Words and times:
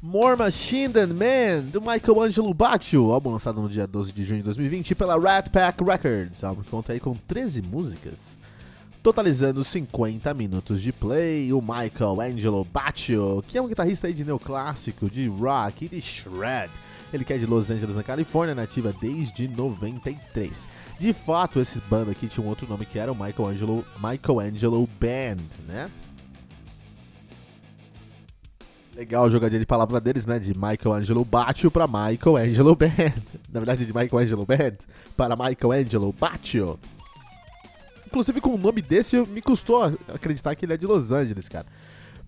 More 0.00 0.36
Machine 0.36 0.90
Than 0.90 1.08
Man, 1.08 1.70
do 1.72 1.80
Michelangelo 1.80 2.54
Baccio, 2.54 3.10
álbum 3.10 3.32
lançado 3.32 3.60
no 3.60 3.68
dia 3.68 3.84
12 3.84 4.12
de 4.12 4.24
junho 4.24 4.38
de 4.38 4.44
2020 4.44 4.94
pela 4.94 5.18
Rat 5.18 5.48
Pack 5.50 5.82
Records, 5.82 6.44
álbum 6.44 6.62
que 6.62 6.70
conta 6.70 6.92
aí 6.92 7.00
com 7.00 7.14
13 7.14 7.62
músicas, 7.62 8.14
totalizando 9.02 9.64
50 9.64 10.32
minutos 10.34 10.80
de 10.80 10.92
play. 10.92 11.52
O 11.52 11.60
Michelangelo 11.60 12.64
Baccio, 12.64 13.42
que 13.48 13.58
é 13.58 13.60
um 13.60 13.66
guitarrista 13.66 14.06
aí 14.06 14.12
de 14.12 14.24
neoclássico, 14.24 15.10
de 15.10 15.26
rock 15.26 15.86
e 15.86 15.88
de 15.88 16.00
shred, 16.00 16.70
ele 17.12 17.24
que 17.24 17.32
é 17.32 17.38
de 17.38 17.46
Los 17.46 17.68
Angeles, 17.68 17.96
na 17.96 18.04
Califórnia, 18.04 18.54
nativa 18.54 18.94
desde 19.00 19.48
93. 19.48 20.68
De 21.00 21.12
fato, 21.12 21.58
esse 21.58 21.80
banda 21.90 22.12
aqui 22.12 22.28
tinha 22.28 22.46
um 22.46 22.48
outro 22.48 22.68
nome 22.68 22.86
que 22.86 23.00
era 23.00 23.10
o 23.10 23.20
Michelangelo, 23.20 23.84
Michelangelo 24.00 24.88
Band, 25.00 25.42
né? 25.66 25.90
Legal 28.98 29.30
jogadinha 29.30 29.60
de 29.60 29.64
palavra 29.64 30.00
deles, 30.00 30.26
né? 30.26 30.40
De 30.40 30.52
Michelangelo 30.58 31.24
Baccio 31.24 31.70
para 31.70 31.86
Michelangelo 31.86 32.74
Band. 32.74 33.22
Na 33.48 33.60
verdade, 33.60 33.86
de 33.86 33.94
Michelangelo 33.94 34.44
Band 34.44 34.72
para 35.16 35.36
Michelangelo 35.36 36.12
Baccio. 36.12 36.76
Inclusive, 38.04 38.40
com 38.40 38.56
um 38.56 38.58
nome 38.58 38.82
desse, 38.82 39.16
me 39.28 39.40
custou 39.40 39.84
acreditar 40.12 40.56
que 40.56 40.64
ele 40.64 40.72
é 40.72 40.76
de 40.76 40.84
Los 40.84 41.12
Angeles, 41.12 41.48
cara. 41.48 41.66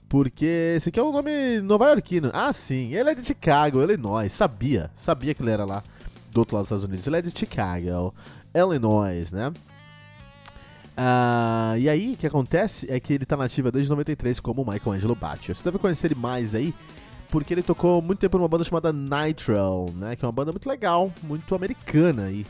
Porque 0.09 0.75
esse 0.77 0.91
aqui 0.91 1.01
é 1.01 1.03
um 1.03 1.11
nome 1.11 1.61
nova-iorquino. 1.61 2.31
Ah, 2.33 2.53
sim, 2.53 2.95
ele 2.95 3.11
é 3.11 3.15
de 3.17 3.27
Chicago, 3.27 3.83
Illinois. 3.83 4.33
Sabia, 4.33 4.93
sabia 4.95 5.35
que 5.35 5.43
ele 5.43 5.51
era 5.51 5.65
lá 5.65 5.83
do 6.31 6.39
outro 6.39 6.55
lado 6.55 6.63
dos 6.63 6.69
Estados 6.69 6.85
Unidos. 6.85 7.05
Ele 7.05 7.17
é 7.17 7.23
de 7.23 7.37
Chicago, 7.37 8.15
Illinois, 8.55 9.33
né? 9.33 9.53
Uh, 11.01 11.79
e 11.79 11.89
aí, 11.89 12.13
o 12.13 12.17
que 12.17 12.27
acontece 12.27 12.87
é 12.91 13.01
que 13.01 13.15
ele 13.15 13.25
tá 13.25 13.35
nativa 13.35 13.73
desde 13.73 13.89
93 13.89 14.39
como 14.39 14.71
Michelangelo 14.71 15.15
Baccio. 15.15 15.55
Você 15.55 15.65
deve 15.65 15.79
conhecer 15.79 16.09
ele 16.09 16.15
mais 16.15 16.55
aí, 16.55 16.75
porque 17.31 17.55
ele 17.55 17.63
tocou 17.63 18.03
muito 18.03 18.19
tempo 18.19 18.37
numa 18.37 18.49
banda 18.49 18.65
chamada 18.65 18.93
Nitro, 18.93 19.87
né? 19.95 20.15
Que 20.15 20.23
é 20.23 20.29
uma 20.29 20.33
banda 20.33 20.53
muito 20.53 20.69
legal, 20.69 21.11
muito 21.23 21.55
americana 21.55 22.25
aí. 22.25 22.45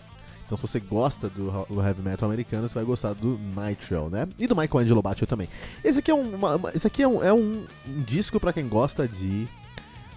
Então 0.44 0.58
se 0.58 0.62
você 0.62 0.80
gosta 0.80 1.28
do, 1.28 1.64
do 1.66 1.80
heavy 1.80 2.02
metal 2.02 2.28
americano, 2.28 2.68
você 2.68 2.74
vai 2.74 2.82
gostar 2.82 3.12
do 3.12 3.38
Nitro, 3.38 4.10
né? 4.10 4.26
E 4.36 4.48
do 4.48 4.56
Michelangelo 4.56 5.00
Baccio 5.00 5.28
também. 5.28 5.48
Esse 5.84 6.00
aqui 6.00 6.10
é 6.10 6.14
um, 6.14 6.34
uma, 6.34 6.72
esse 6.74 6.88
aqui 6.88 7.04
é 7.04 7.08
um, 7.08 7.22
é 7.22 7.32
um, 7.32 7.64
um 7.86 8.02
disco 8.02 8.40
para 8.40 8.52
quem 8.52 8.66
gosta 8.66 9.06
de 9.06 9.46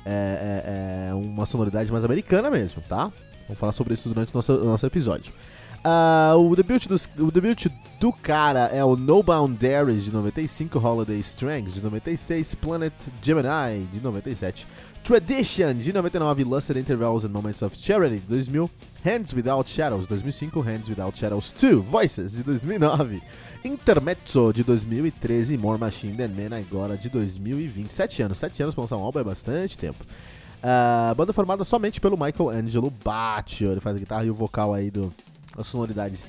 é, 0.04 1.06
é, 1.06 1.10
é 1.12 1.14
uma 1.14 1.46
sonoridade 1.46 1.92
mais 1.92 2.04
americana 2.04 2.50
mesmo, 2.50 2.82
tá? 2.82 3.12
Vamos 3.48 3.60
falar 3.60 3.74
sobre 3.74 3.94
isso 3.94 4.10
durante 4.10 4.34
o 4.34 4.38
nosso, 4.38 4.54
nosso 4.58 4.86
episódio. 4.88 5.32
Uh, 5.84 6.38
o, 6.50 6.56
debut 6.56 6.88
do, 6.88 6.96
o 7.26 7.30
debut 7.30 7.68
do 8.00 8.14
cara 8.14 8.68
é 8.68 8.86
o 8.86 8.96
No 8.96 9.22
Boundaries 9.22 10.06
de 10.06 10.14
95, 10.14 10.80
Holiday 10.80 11.20
Strength 11.20 11.74
de 11.74 11.84
96, 11.84 12.56
Planet 12.56 12.94
Gemini 13.22 13.86
de 13.92 14.00
97, 14.00 14.66
Tradition 15.04 15.74
de 15.74 15.92
99, 15.92 16.46
Lusted 16.46 16.80
Intervals 16.80 17.26
and 17.26 17.32
Moments 17.32 17.62
of 17.62 17.78
Charity 17.78 18.22
de 18.22 18.28
2000, 18.28 18.70
Hands 19.04 19.34
Without 19.34 19.70
Shadows 19.70 20.04
de 20.04 20.08
2005, 20.08 20.62
Hands 20.62 20.88
Without 20.88 21.20
Shadows 21.20 21.52
2, 21.52 21.86
Voices 21.86 22.32
de 22.32 22.44
2009, 22.44 23.22
Intermezzo 23.66 24.54
de 24.54 24.64
2013 24.64 25.58
More 25.58 25.78
Machine 25.78 26.16
Than 26.16 26.30
Man 26.30 26.56
agora 26.58 26.98
de 26.98 27.10
2020. 27.10 27.94
7 27.94 28.24
anos, 28.24 28.38
7 28.38 28.64
anos 28.64 28.74
pra 28.74 28.84
lançar 28.84 28.96
um 28.96 29.04
álbum 29.04 29.20
é 29.20 29.24
bastante 29.26 29.78
tempo. 29.78 30.00
Uh, 30.64 31.14
banda 31.16 31.34
formada 31.34 31.66
somente 31.66 32.00
pelo 32.00 32.18
Michael 32.18 32.50
Angelo 32.52 32.90
Baccio, 33.04 33.70
ele 33.70 33.82
faz 33.82 33.98
a 33.98 34.00
guitarra 34.00 34.24
e 34.24 34.30
o 34.30 34.34
vocal 34.34 34.74
aí 34.74 34.90
do 34.90 35.14
a 35.58 35.64
sonoridade. 35.64 36.20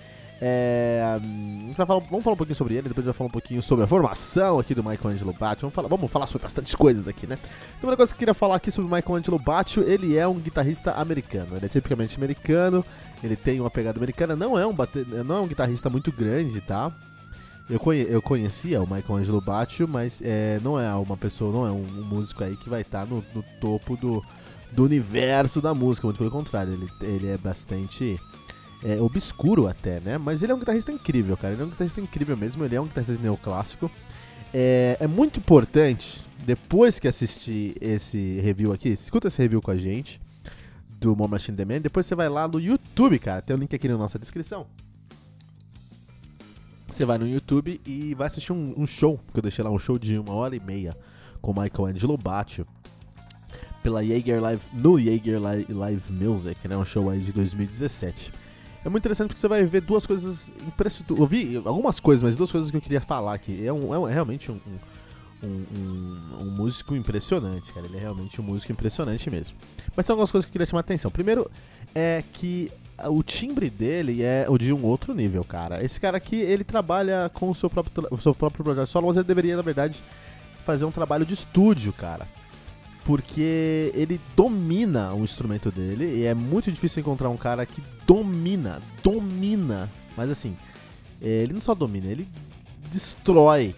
É, 0.41 1.19
hum, 1.25 1.71
falar, 1.75 2.01
vamos 2.01 2.25
falar 2.25 2.35
um 2.35 2.37
pouquinho 2.37 2.57
sobre 2.57 2.75
ele, 2.75 2.89
depois 2.89 2.99
a 2.99 3.01
gente 3.03 3.07
vai 3.07 3.15
falar 3.15 3.29
um 3.29 3.33
pouquinho 3.33 3.63
sobre 3.63 3.85
a 3.85 3.89
formação 3.89 4.59
aqui 4.59 4.75
do 4.75 4.83
Michelangelo 4.83 5.33
Baccio. 5.33 5.63
Vamos 5.63 5.75
falar, 5.75 5.89
vamos 5.89 6.11
falar 6.11 6.27
sobre 6.27 6.43
bastantes 6.43 6.75
coisas 6.75 7.07
aqui, 7.07 7.27
né? 7.27 7.39
Então, 7.79 7.89
uma 7.89 7.97
coisa 7.97 8.13
que 8.13 8.17
eu 8.17 8.19
queria 8.19 8.35
falar 8.35 8.57
aqui 8.57 8.71
sobre 8.71 8.91
o 8.91 8.95
Michelangelo 8.95 9.39
Baccio, 9.39 9.83
ele 9.85 10.19
é 10.19 10.27
um 10.27 10.35
guitarrista 10.35 10.93
americano, 10.93 11.57
ele 11.57 11.67
é 11.67 11.69
tipicamente 11.69 12.17
americano, 12.17 12.85
ele 13.23 13.37
tem 13.37 13.61
uma 13.61 13.71
pegada 13.71 13.99
americana, 13.99 14.35
não 14.35 14.59
é 14.59 14.67
um, 14.67 14.75
bate, 14.75 15.07
não 15.25 15.37
é 15.37 15.41
um 15.41 15.47
guitarrista 15.47 15.89
muito 15.89 16.11
grande, 16.11 16.61
tá? 16.61 16.93
Eu, 17.71 17.81
conhe, 17.81 18.05
eu 18.07 18.21
conhecia 18.21 18.83
o 18.83 18.93
Michelangelo 18.93 19.41
Baccio, 19.41 19.89
mas 19.89 20.21
é, 20.23 20.59
não 20.63 20.79
é 20.79 20.93
uma 20.95 21.17
pessoa, 21.17 21.53
não 21.53 21.67
é 21.67 21.71
um, 21.71 21.87
um 22.01 22.05
músico 22.05 22.45
aí 22.45 22.57
que 22.57 22.69
vai 22.69 22.83
estar 22.83 23.07
tá 23.07 23.07
no, 23.07 23.25
no, 23.35 23.43
topo 23.61 23.97
do, 23.97 24.23
do 24.73 24.85
universo 24.85 25.63
da 25.63 25.73
música, 25.73 26.07
muito 26.07 26.19
pelo 26.19 26.31
contrário, 26.31 26.75
ele, 26.75 26.91
ele 27.01 27.29
é 27.29 27.39
bastante 27.39 28.21
é, 28.85 29.01
obscuro 29.01 29.67
até, 29.67 29.99
né? 30.01 30.19
Mas 30.19 30.43
ele 30.43 30.53
é 30.53 30.55
um 30.55 30.59
guitarrista 30.59 30.93
incrível, 30.93 31.37
cara. 31.37 31.55
Ele 31.55 31.63
é 31.63 31.65
um 31.65 31.71
guitarrista 31.71 32.01
incrível 32.01 32.37
mesmo, 32.37 32.65
ele 32.65 32.77
é 32.77 32.81
um 32.81 32.85
guitarrista 32.85 33.21
neoclássico. 33.21 33.91
É, 34.53 34.99
é 35.01 35.07
muito 35.07 35.41
importante, 35.41 36.23
depois 36.45 37.01
que 37.01 37.09
assistir 37.09 37.77
esse 37.81 38.39
review 38.41 38.73
aqui, 38.73 38.91
escuta 38.91 39.29
esse 39.29 39.41
review 39.41 39.63
com 39.63 39.71
a 39.71 39.77
gente, 39.77 40.21
do 41.01 41.17
More 41.17 41.31
Machine 41.31 41.57
depois 41.81 42.07
você 42.07 42.15
vai 42.15 42.29
lá 42.29 42.47
no 42.47 42.61
YouTube, 42.61 43.19
cara, 43.19 43.43
tem 43.43 43.55
o 43.55 43.59
um 43.59 43.61
link 43.61 43.75
aqui 43.75 43.89
na 43.89 43.97
nossa 43.97 44.19
descrição. 44.19 44.67
Você 46.87 47.05
vai 47.05 47.19
no 47.19 47.27
YouTube 47.27 47.81
e 47.85 48.15
vai 48.15 48.29
assistir 48.29 48.53
um, 48.53 48.75
um, 48.77 48.87
show, 48.87 49.19
que 49.33 49.39
eu 49.39 49.43
deixei 49.43 49.65
lá 49.65 49.71
um 49.71 49.79
show 49.79 49.99
de 49.99 50.17
uma 50.19 50.33
hora 50.33 50.55
e 50.55 50.61
meia 50.61 50.97
com 51.43 51.51
o 51.51 51.61
Michael 51.61 51.87
Angelo 51.87 52.17
Baccio 52.17 52.67
pela 53.83 54.05
Jaeger 54.05 54.41
Live, 54.41 54.65
no 54.73 54.99
Jaeger 54.99 55.41
Live 55.69 56.13
Music, 56.13 56.69
né, 56.69 56.77
um 56.77 56.85
show 56.85 57.11
aí 57.11 57.19
de 57.19 57.33
2017. 57.33 58.44
É 58.85 58.89
muito 58.89 59.03
interessante 59.03 59.29
porque 59.29 59.41
você 59.41 59.49
vai 59.49 59.65
ver 59.65 59.81
duas 59.81 60.07
coisas 60.07 60.53
impressionantes. 60.67 61.19
Eu 61.19 61.27
vi 61.27 61.57
algumas 61.65 61.99
coisas, 61.99 62.23
mas 62.23 62.37
duas 62.37 62.53
coisas 62.53 62.71
que 62.71 62.77
eu 62.77 62.83
queria 62.83 63.01
falar 63.01 63.35
aqui. 63.35 63.67
É, 63.67 63.73
um, 63.73 63.95
é, 63.95 63.99
um, 63.99 64.09
é 64.09 64.13
realmente 64.13 64.53
um, 64.53 64.61
um, 65.43 66.51
músico 66.51 66.95
impressionante, 66.95 67.73
cara. 67.73 67.87
Ele 67.87 67.97
é 67.97 68.01
realmente 68.01 68.39
um 68.41 68.45
músico 68.45 68.73
impressionante 68.73 69.31
mesmo. 69.31 69.57
Mas 69.97 70.05
tem 70.05 70.13
algumas 70.13 70.31
coisas 70.31 70.45
que 70.45 70.51
eu 70.51 70.53
queria 70.53 70.67
chamar 70.67 70.81
a 70.81 70.83
atenção. 70.83 71.11
Primeiro 71.11 71.51
é 71.95 72.23
que 72.35 72.71
o 73.09 73.23
timbre 73.23 73.71
dele 73.71 74.23
é 74.23 74.45
o 74.49 74.59
de 74.59 74.71
um 74.71 74.85
outro 74.85 75.15
nível, 75.15 75.43
cara. 75.45 75.83
Esse 75.83 75.99
cara 75.99 76.19
aqui, 76.19 76.37
ele 76.37 76.63
trabalha 76.63 77.31
com 77.33 77.51
o 77.51 77.55
seu 77.55 77.71
próprio, 77.71 78.07
o 78.11 78.21
seu 78.21 78.35
próprio 78.35 78.63
projeto 78.63 78.89
solo, 78.89 79.07
mas 79.07 79.17
ele 79.17 79.25
deveria, 79.25 79.57
na 79.57 79.63
verdade, 79.63 79.99
fazer 80.67 80.85
um 80.85 80.93
trabalho 80.93 81.25
de 81.25 81.33
estúdio, 81.33 81.91
cara 81.93 82.29
porque 83.05 83.93
ele 83.95 84.21
domina 84.35 85.15
o 85.15 85.23
instrumento 85.23 85.71
dele 85.71 86.07
e 86.21 86.25
é 86.25 86.35
muito 86.35 86.71
difícil 86.71 87.01
encontrar 87.01 87.29
um 87.29 87.37
cara 87.37 87.65
que 87.67 87.83
domina, 88.07 88.81
domina, 89.03 89.91
mas 90.17 90.31
assim, 90.31 90.57
ele 91.21 91.53
não 91.53 91.61
só 91.61 91.75
domina, 91.75 92.07
ele 92.09 92.29
destrói 92.91 93.75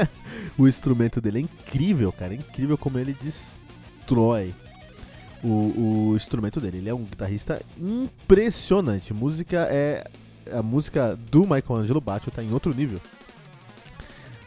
o 0.56 0.68
instrumento 0.68 1.20
dele. 1.20 1.38
É 1.38 1.42
incrível, 1.42 2.12
cara, 2.12 2.34
é 2.34 2.36
incrível 2.36 2.78
como 2.78 2.98
ele 2.98 3.16
destrói 3.20 4.54
o, 5.42 6.10
o 6.10 6.16
instrumento 6.16 6.60
dele. 6.60 6.78
Ele 6.78 6.88
é 6.88 6.94
um 6.94 7.04
guitarrista 7.04 7.60
impressionante. 7.78 9.12
Música 9.12 9.66
é 9.70 10.04
a 10.50 10.62
música 10.62 11.16
do 11.30 11.46
Michelangelo 11.46 12.00
Baccio 12.00 12.30
tá 12.30 12.42
em 12.42 12.52
outro 12.52 12.74
nível. 12.74 13.00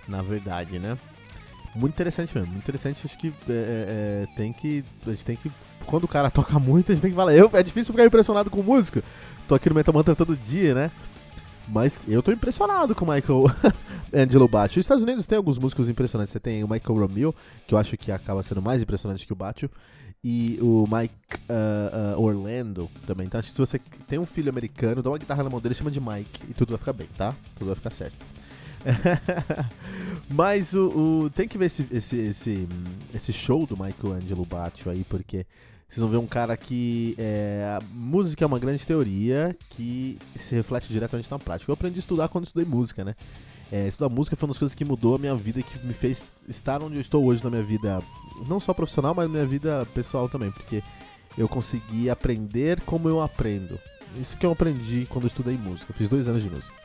Na 0.08 0.22
verdade, 0.22 0.80
né? 0.80 0.98
Muito 1.76 1.94
interessante 1.94 2.34
mesmo, 2.34 2.52
muito 2.52 2.64
interessante. 2.64 3.06
Acho 3.06 3.18
que 3.18 3.28
é, 3.28 3.52
é, 3.52 3.54
é, 4.24 4.28
tem 4.38 4.54
que. 4.54 4.84
A 5.06 5.10
gente 5.10 5.26
tem 5.26 5.36
que. 5.36 5.52
Quando 5.86 6.06
o 6.06 6.08
cara 6.08 6.32
toca 6.32 6.58
muito, 6.58 6.92
a 6.92 6.96
gente 6.96 7.02
tem 7.02 7.12
que 7.12 7.18
falar. 7.18 7.36
Eu, 7.36 7.50
é 7.54 7.62
difícil 7.62 7.94
ficar 7.94 8.06
impressionado 8.06 8.50
com 8.50 8.64
música. 8.64 9.04
Tô 9.48 9.56
aqui 9.56 9.70
no 9.70 9.76
Metal 9.76 10.16
todo 10.16 10.38
dia, 10.38 10.74
né? 10.74 10.92
Mas 11.68 12.00
eu 12.08 12.22
tô 12.24 12.32
impressionado 12.32 12.96
com 12.96 13.06
o 13.06 13.14
Michael 13.14 13.44
Angelo 14.14 14.48
Baccio. 14.48 14.80
Os 14.80 14.86
Estados 14.86 15.04
Unidos 15.04 15.28
tem 15.28 15.38
alguns 15.38 15.58
músicos 15.58 15.90
impressionantes. 15.90 16.32
Você 16.32 16.40
tem 16.40 16.64
o 16.64 16.68
Michael 16.70 17.00
Romeo, 17.00 17.36
que 17.68 17.74
eu 17.74 17.78
acho 17.78 17.98
que 17.98 18.12
acaba 18.12 18.42
sendo 18.42 18.62
mais 18.62 18.82
impressionante 18.82 19.26
que 19.26 19.34
o 19.34 19.36
Baccio. 19.36 19.70
E 20.24 20.58
o 20.62 20.86
Mike 20.90 21.14
uh, 21.50 22.18
uh, 22.18 22.22
Orlando 22.22 22.90
também. 23.06 23.28
Então 23.28 23.40
acho 23.40 23.50
que 23.50 23.54
se 23.54 23.60
você 23.60 23.80
tem 24.08 24.18
um 24.18 24.26
filho 24.26 24.50
americano, 24.50 25.02
dá 25.02 25.10
uma 25.10 25.18
guitarra 25.18 25.44
na 25.44 25.50
mão 25.50 25.60
dele, 25.60 25.76
chama 25.76 25.92
de 25.92 26.00
Mike 26.00 26.42
e 26.50 26.54
tudo 26.54 26.70
vai 26.70 26.80
ficar 26.80 26.94
bem, 26.94 27.08
tá? 27.16 27.36
Tudo 27.58 27.68
vai 27.68 27.76
ficar 27.76 27.92
certo. 27.92 28.18
Mas 30.30 30.74
o, 30.74 30.88
o, 30.88 31.30
tem 31.30 31.48
que 31.48 31.58
ver 31.58 31.66
esse, 31.66 31.86
esse, 31.92 32.16
esse, 32.18 32.68
esse 33.14 33.34
show 33.34 33.66
do 33.66 33.76
Michael 33.76 34.14
Angelo 34.22 34.46
Baccio 34.46 34.92
aí, 34.92 35.04
porque 35.04 35.46
vocês 35.88 36.00
vão 36.00 36.10
ver 36.10 36.18
um 36.18 36.28
cara 36.28 36.58
que 36.58 37.16
é, 37.18 37.78
a 37.78 37.84
música 37.94 38.44
é 38.44 38.48
uma 38.48 38.60
grande 38.60 38.86
teoria 38.86 39.56
que 39.70 40.18
se 40.40 40.56
reflete 40.56 40.92
diretamente 40.92 41.30
na 41.30 41.40
prática. 41.40 41.70
Eu 41.70 41.74
aprendi 41.74 41.98
a 41.98 42.00
estudar 42.00 42.28
quando 42.28 42.46
estudei 42.46 42.66
música, 42.66 43.04
né? 43.04 43.16
É, 43.72 43.88
estudar 43.88 44.10
música 44.10 44.36
foi 44.36 44.46
uma 44.46 44.52
das 44.52 44.60
coisas 44.60 44.76
que 44.76 44.86
mudou 44.86 45.16
a 45.16 45.18
minha 45.18 45.36
vida, 45.36 45.62
que 45.62 45.86
me 45.86 45.94
fez 45.94 46.32
estar 46.48 46.84
onde 46.84 46.96
eu 46.96 47.02
estou 47.02 47.26
hoje 47.26 47.44
na 47.44 47.50
minha 47.50 47.64
vida, 47.64 48.02
não 48.48 48.60
só 48.60 48.74
profissional, 48.74 49.16
mas 49.16 49.28
na 49.28 49.34
minha 49.34 49.46
vida 49.46 49.88
pessoal 49.94 50.30
também, 50.30 50.52
porque 50.52 50.84
eu 51.38 51.48
consegui 51.48 52.10
aprender 52.10 52.82
como 52.82 53.10
eu 53.10 53.22
aprendo. 53.22 53.80
Isso 54.20 54.38
que 54.38 54.46
eu 54.46 54.52
aprendi 54.52 55.06
quando 55.10 55.24
eu 55.24 55.28
estudei 55.28 55.58
música. 55.58 55.92
Eu 55.92 55.96
fiz 55.96 56.08
dois 56.08 56.28
anos 56.28 56.44
de 56.44 56.50
música. 56.50 56.85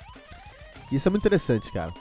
Isso 0.90 1.08
é 1.08 1.10
muito 1.10 1.22
interessante, 1.22 1.70
cara. 1.72 1.92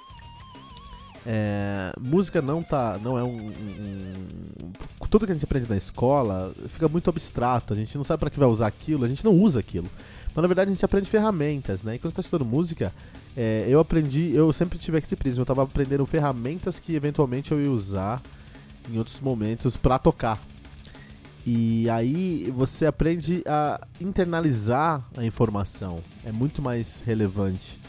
É, 1.25 1.93
música 1.99 2.41
não 2.41 2.63
tá, 2.63 2.97
não 3.03 3.17
é 3.17 3.23
um, 3.23 3.49
um, 3.49 4.71
tudo 5.09 5.25
que 5.25 5.31
a 5.31 5.35
gente 5.35 5.43
aprende 5.43 5.69
na 5.69 5.77
escola 5.77 6.53
fica 6.69 6.87
muito 6.87 7.09
abstrato. 7.09 7.73
A 7.73 7.75
gente 7.75 7.97
não 7.97 8.03
sabe 8.03 8.21
para 8.21 8.29
que 8.29 8.39
vai 8.39 8.47
usar 8.47 8.67
aquilo, 8.67 9.05
a 9.05 9.07
gente 9.07 9.23
não 9.23 9.33
usa 9.33 9.59
aquilo. 9.59 9.87
Mas 10.27 10.41
na 10.41 10.47
verdade 10.47 10.71
a 10.71 10.73
gente 10.73 10.85
aprende 10.85 11.09
ferramentas, 11.09 11.83
né? 11.83 11.95
E 11.95 11.99
quando 11.99 12.11
eu 12.11 12.15
tô 12.15 12.21
estudando 12.21 12.47
música, 12.47 12.93
é, 13.35 13.65
eu 13.67 13.79
aprendi, 13.79 14.31
eu 14.33 14.51
sempre 14.53 14.79
tive 14.79 14.97
esse 14.97 15.15
prisma. 15.15 15.41
Eu 15.41 15.45
tava 15.45 15.63
aprendendo 15.63 16.05
ferramentas 16.05 16.79
que 16.79 16.95
eventualmente 16.95 17.51
eu 17.51 17.61
ia 17.61 17.71
usar 17.71 18.21
em 18.89 18.97
outros 18.97 19.19
momentos 19.19 19.75
para 19.75 19.99
tocar. 19.99 20.39
E 21.45 21.89
aí 21.89 22.51
você 22.55 22.85
aprende 22.85 23.43
a 23.45 23.81
internalizar 23.99 25.03
a 25.17 25.23
informação. 25.23 25.99
É 26.23 26.31
muito 26.31 26.61
mais 26.61 27.01
relevante 27.05 27.79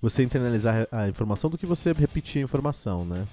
você 0.00 0.22
internalizar 0.22 0.88
a 0.90 1.08
informação 1.08 1.50
do 1.50 1.58
que 1.58 1.66
você 1.66 1.92
repetir 1.92 2.40
a 2.40 2.44
informação, 2.44 3.04
né? 3.04 3.26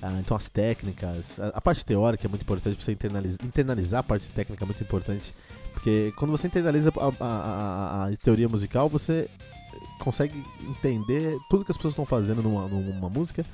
Ah, 0.00 0.18
então 0.20 0.36
as 0.36 0.48
técnicas, 0.50 1.40
a, 1.40 1.48
a, 1.48 1.60
parte 1.60 1.84
teórica 1.84 2.26
é 2.26 2.28
muito 2.28 2.42
importante 2.42 2.74
para 2.76 2.84
você 2.84 2.92
internalizar, 2.92 3.46
internalizar 3.46 4.00
a 4.00 4.02
parte 4.02 4.28
técnica 4.28 4.62
é 4.62 4.66
muito 4.66 4.82
importante, 4.82 5.34
porque 5.72 6.12
quando 6.16 6.30
você 6.30 6.46
internaliza 6.46 6.92
a, 6.98 7.24
a, 7.24 8.04
a, 8.08 8.16
teoria 8.18 8.48
musical, 8.48 8.88
você 8.88 9.30
consegue 10.00 10.44
entender 10.68 11.38
tudo 11.48 11.64
que 11.64 11.70
as 11.70 11.76
pessoas 11.76 11.92
estão 11.92 12.04
fazendo 12.04 12.42
numa, 12.42 12.68
numa 12.68 13.08
música 13.08 13.46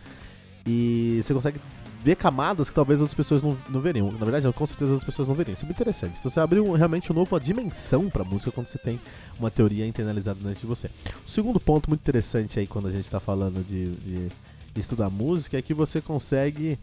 e 0.67 1.21
você 1.25 1.35
consegue 1.35 1.61
ver 2.03 2.17
camadas 2.17 2.69
que 2.69 2.75
talvez 2.75 3.01
outras 3.01 3.15
pessoas 3.15 3.43
não, 3.43 3.57
não 3.69 3.81
veriam. 3.81 4.11
Na 4.13 4.25
verdade, 4.25 4.51
com 4.53 4.67
certeza 4.67 4.93
outras 4.93 5.05
pessoas 5.05 5.29
não 5.29 5.35
veriam. 5.35 5.55
Isso 5.55 5.65
é 5.65 5.67
muito 5.67 5.77
interessante. 5.77 6.17
Então, 6.19 6.31
você 6.31 6.41
abre 6.41 6.61
um, 6.61 6.73
realmente 6.73 7.11
uma 7.11 7.21
nova 7.21 7.39
dimensão 7.39 8.09
para 8.09 8.23
a 8.23 8.25
música 8.25 8.51
quando 8.51 8.67
você 8.67 8.79
tem 8.79 8.99
uma 9.39 9.51
teoria 9.51 9.87
internalizada 9.87 10.39
dentro 10.41 10.61
de 10.61 10.67
você. 10.67 10.89
O 11.27 11.29
segundo 11.29 11.61
ponto 11.61 11.91
muito 11.91 12.01
interessante 12.01 12.59
aí 12.59 12.67
quando 12.67 12.89
a 12.89 12.93
gente 12.93 13.05
está 13.05 13.21
falando 13.21 13.65
de, 13.67 13.91
de, 13.91 14.29
estudar 14.77 15.11
música 15.11 15.59
é 15.59 15.63
que 15.63 15.75
você 15.75 16.01
consegue 16.01 16.79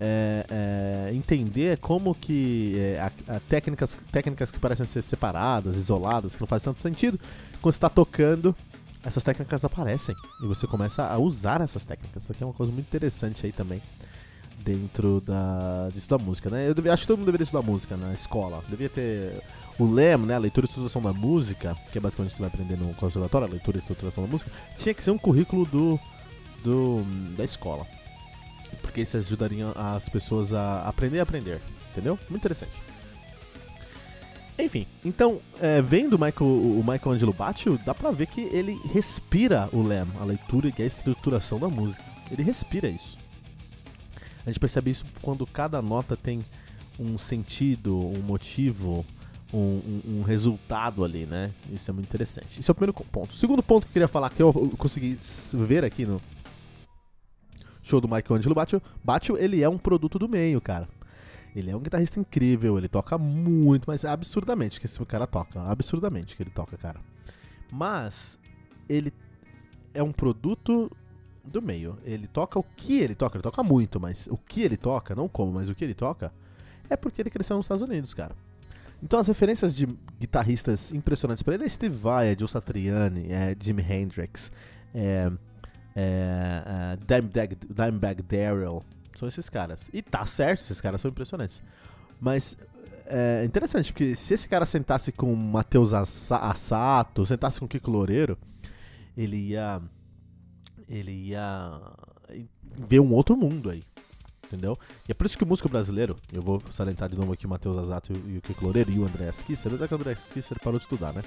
é, 0.00 0.46
é, 0.50 1.14
entender 1.14 1.78
como 1.78 2.12
que 2.14 2.72
é, 2.76 2.98
a, 3.00 3.36
a 3.36 3.40
técnicas, 3.40 3.96
técnicas 4.10 4.50
que 4.50 4.58
parecem 4.58 4.86
ser 4.86 5.02
separadas, 5.02 5.76
isoladas, 5.76 6.34
que 6.34 6.40
não 6.40 6.48
fazem 6.48 6.64
tanto 6.64 6.80
sentido, 6.80 7.18
quando 7.60 7.72
você 7.72 7.78
está 7.78 7.88
tocando 7.88 8.56
essas 9.04 9.22
técnicas 9.22 9.64
aparecem 9.64 10.14
e 10.42 10.46
você 10.46 10.66
começa 10.66 11.04
a 11.04 11.18
usar 11.18 11.60
essas 11.60 11.84
técnicas. 11.84 12.24
Isso 12.24 12.32
aqui 12.32 12.42
é 12.42 12.46
uma 12.46 12.52
coisa 12.52 12.72
muito 12.72 12.86
interessante 12.86 13.46
aí 13.46 13.52
também 13.52 13.80
dentro 14.64 15.20
da, 15.20 15.88
de 15.90 15.98
estudar 15.98 16.22
música, 16.22 16.50
né? 16.50 16.68
Eu 16.68 16.74
devia, 16.74 16.92
acho 16.92 17.02
que 17.02 17.06
todo 17.06 17.18
mundo 17.18 17.26
deveria 17.26 17.44
estudar 17.44 17.62
música 17.62 17.96
na 17.96 18.12
escola. 18.12 18.62
Devia 18.68 18.88
ter 18.88 19.42
o 19.78 19.86
LEM, 19.86 20.18
né? 20.18 20.34
A 20.34 20.38
leitura 20.38 20.66
e 20.66 20.68
estruturação 20.68 21.00
da 21.00 21.12
música, 21.12 21.76
que 21.92 21.98
é 21.98 22.00
basicamente 22.00 22.34
você 22.34 22.40
vai 22.40 22.48
aprender 22.48 22.76
no 22.76 22.92
conservatório, 22.94 23.46
a 23.46 23.50
leitura 23.50 23.78
e 23.78 23.80
estruturação 23.80 24.24
da 24.24 24.30
música, 24.30 24.50
tinha 24.76 24.92
que 24.92 25.02
ser 25.02 25.10
um 25.10 25.18
currículo 25.18 25.64
do, 25.66 25.98
do 26.62 27.02
da 27.36 27.44
escola. 27.44 27.86
Porque 28.82 29.00
isso 29.00 29.16
ajudaria 29.16 29.68
as 29.74 30.08
pessoas 30.08 30.52
a 30.52 30.82
aprender 30.82 31.20
a 31.20 31.22
aprender, 31.22 31.60
entendeu? 31.90 32.18
Muito 32.28 32.42
interessante. 32.42 32.72
Enfim, 34.58 34.86
então, 35.04 35.40
é, 35.60 35.80
vendo 35.80 36.14
o 36.14 36.18
Michael, 36.18 36.50
o 36.50 36.78
Michael 36.80 37.12
Angelo 37.12 37.32
Batio, 37.32 37.78
dá 37.86 37.94
pra 37.94 38.10
ver 38.10 38.26
que 38.26 38.40
ele 38.40 38.76
respira 38.92 39.68
o 39.72 39.82
LEM, 39.82 40.08
a 40.20 40.24
leitura 40.24 40.72
e 40.76 40.82
a 40.82 40.86
estruturação 40.86 41.60
da 41.60 41.68
música. 41.68 42.02
Ele 42.28 42.42
respira 42.42 42.88
isso. 42.88 43.16
A 44.44 44.50
gente 44.50 44.58
percebe 44.58 44.90
isso 44.90 45.04
quando 45.22 45.46
cada 45.46 45.80
nota 45.80 46.16
tem 46.16 46.40
um 46.98 47.16
sentido, 47.16 47.96
um 47.96 48.20
motivo, 48.20 49.06
um, 49.54 49.58
um, 49.58 50.02
um, 50.06 50.22
resultado 50.22 51.04
ali, 51.04 51.24
né? 51.24 51.52
Isso 51.72 51.90
é 51.90 51.94
muito 51.94 52.06
interessante. 52.06 52.58
Esse 52.58 52.68
é 52.68 52.72
o 52.72 52.74
primeiro 52.74 52.92
ponto. 52.92 53.34
O 53.34 53.36
segundo 53.36 53.62
ponto 53.62 53.84
que 53.84 53.90
eu 53.90 53.92
queria 53.92 54.08
falar, 54.08 54.30
que 54.30 54.42
eu 54.42 54.52
consegui 54.76 55.18
ver 55.52 55.84
aqui 55.84 56.04
no 56.04 56.20
show 57.82 58.00
do 58.00 58.08
Michelangelo 58.08 58.54
Batio, 58.54 58.82
Batio, 59.04 59.38
ele 59.38 59.62
é 59.62 59.68
um 59.68 59.78
produto 59.78 60.18
do 60.18 60.28
meio, 60.28 60.60
cara. 60.60 60.88
Ele 61.54 61.70
é 61.70 61.76
um 61.76 61.80
guitarrista 61.80 62.20
incrível, 62.20 62.78
ele 62.78 62.88
toca 62.88 63.18
muito, 63.18 63.84
mas 63.86 64.04
absurdamente 64.04 64.78
que 64.78 64.86
esse 64.86 65.04
cara 65.06 65.26
toca. 65.26 65.60
Absurdamente 65.62 66.36
que 66.36 66.42
ele 66.42 66.50
toca, 66.50 66.76
cara. 66.76 67.00
Mas 67.72 68.38
ele 68.88 69.12
é 69.92 70.02
um 70.02 70.12
produto 70.12 70.90
do 71.44 71.60
meio. 71.62 71.98
Ele 72.04 72.26
toca 72.26 72.58
o 72.58 72.62
que 72.62 73.00
ele 73.00 73.14
toca, 73.14 73.36
ele 73.36 73.42
toca 73.42 73.62
muito, 73.62 73.98
mas 73.98 74.28
o 74.30 74.36
que 74.36 74.62
ele 74.62 74.76
toca, 74.76 75.14
não 75.14 75.28
como, 75.28 75.52
mas 75.52 75.68
o 75.68 75.74
que 75.74 75.84
ele 75.84 75.94
toca, 75.94 76.32
é 76.88 76.96
porque 76.96 77.22
ele 77.22 77.30
cresceu 77.30 77.56
nos 77.56 77.64
Estados 77.64 77.82
Unidos, 77.82 78.14
cara. 78.14 78.34
Então 79.02 79.18
as 79.18 79.28
referências 79.28 79.74
de 79.76 79.86
guitarristas 80.18 80.92
impressionantes 80.92 81.42
para 81.42 81.54
ele 81.54 81.64
é 81.64 81.68
Steve 81.68 81.96
Vai, 81.96 82.32
é 82.32 82.36
Joe 82.38 82.48
Satriani, 82.48 83.30
é 83.30 83.56
Jimi 83.58 83.82
Hendrix, 83.82 84.50
é, 84.94 85.30
é, 85.94 86.62
é 86.64 86.96
Dimebag, 87.06 87.56
Dimebag 87.68 88.22
são 89.18 89.28
esses 89.28 89.48
caras. 89.48 89.80
E 89.92 90.00
tá 90.00 90.24
certo, 90.24 90.62
esses 90.62 90.80
caras 90.80 91.00
são 91.00 91.10
impressionantes. 91.10 91.60
Mas 92.20 92.56
é 93.06 93.44
interessante, 93.44 93.92
porque 93.92 94.14
se 94.14 94.34
esse 94.34 94.48
cara 94.48 94.66
sentasse 94.66 95.10
com 95.12 95.34
Matheus 95.34 95.92
Assato, 95.94 97.26
sentasse 97.26 97.58
com 97.58 97.66
Kiko 97.66 97.90
Loureiro, 97.90 98.38
ele 99.16 99.36
ia 99.36 99.80
ele 100.88 101.12
ia 101.28 101.80
ver 102.86 103.00
um 103.00 103.12
outro 103.12 103.36
mundo 103.36 103.70
aí. 103.70 103.82
Entendeu? 104.46 104.78
E 105.06 105.12
é 105.12 105.14
por 105.14 105.26
isso 105.26 105.36
que 105.36 105.44
o 105.44 105.46
músico 105.46 105.68
brasileiro, 105.68 106.16
eu 106.32 106.40
vou 106.40 106.62
salientar 106.70 107.10
de 107.10 107.18
novo 107.18 107.34
aqui 107.34 107.44
o 107.44 107.48
Matheus 107.48 107.76
Azato 107.76 108.14
e 108.26 108.38
o 108.38 108.40
Kiko 108.40 108.64
Loureiro 108.64 108.90
e 108.90 108.98
o 108.98 109.04
André 109.04 109.28
Skisser, 109.28 109.70
apesar 109.70 109.86
que 109.86 109.94
o 109.94 109.96
André 109.98 110.12
Skisser 110.12 110.58
parou 110.58 110.78
de 110.78 110.84
estudar, 110.84 111.12
né? 111.12 111.22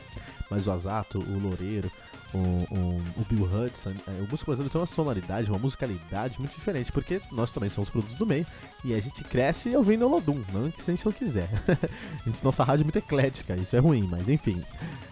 Mas 0.50 0.66
o 0.66 0.72
Azato, 0.72 1.20
o 1.20 1.40
Loureiro, 1.40 1.92
o, 2.34 2.38
o, 2.38 3.04
o 3.18 3.26
Bill 3.30 3.44
Hudson, 3.44 3.92
é, 4.08 4.12
o 4.22 4.28
músico 4.28 4.46
brasileiro 4.46 4.70
tem 4.70 4.80
uma 4.80 4.88
sonoridade, 4.88 5.50
uma 5.50 5.60
musicalidade 5.60 6.40
muito 6.40 6.54
diferente, 6.54 6.92
porque 6.92 7.22
nós 7.32 7.52
também 7.52 7.70
somos 7.70 7.90
produtos 7.90 8.16
do 8.18 8.26
meio 8.26 8.46
e 8.84 8.94
a 8.94 9.00
gente 9.00 9.24
cresce 9.24 9.76
ouvindo 9.76 10.06
Olodum, 10.06 10.44
não 10.54 10.72
que 10.72 10.82
a 10.82 10.96
gente 10.96 11.06
não 11.06 11.12
quiser. 11.12 11.50
a 12.26 12.30
gente, 12.30 12.44
nossa 12.44 12.64
rádio 12.64 12.84
é 12.84 12.86
muito 12.86 12.98
eclética, 12.98 13.56
isso 13.56 13.76
é 13.76 13.80
ruim, 13.80 14.08
mas 14.10 14.30
enfim. 14.30 14.64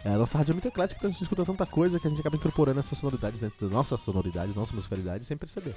É, 0.04 0.12
nossa 0.12 0.38
rádio 0.38 0.52
é 0.52 0.54
muito 0.54 0.68
eclética, 0.68 0.98
então 0.98 1.10
a 1.10 1.14
gente 1.14 1.22
escuta 1.22 1.46
tanta 1.46 1.66
coisa 1.66 2.00
que 2.00 2.08
a 2.08 2.10
gente 2.10 2.20
acaba 2.20 2.38
incorporando 2.38 2.80
essas 2.80 2.98
sonoridades 2.98 3.40
dentro 3.40 3.68
da 3.68 3.74
nossa 3.74 3.98
sonoridade, 3.98 4.54
nossa 4.56 4.74
musicalidade 4.74 5.26
sem 5.26 5.36
perceber. 5.36 5.76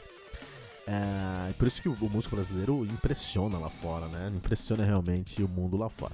É, 0.86 1.52
por 1.54 1.68
isso 1.68 1.80
que 1.80 1.88
o, 1.88 1.94
o 2.00 2.10
músico 2.10 2.34
brasileiro 2.34 2.84
impressiona 2.84 3.58
lá 3.58 3.70
fora, 3.70 4.06
né? 4.08 4.32
Impressiona 4.34 4.84
realmente 4.84 5.42
o 5.42 5.48
mundo 5.48 5.76
lá 5.76 5.88
fora. 5.88 6.12